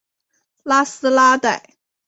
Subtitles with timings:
[0.63, 1.75] 拉斯拉代。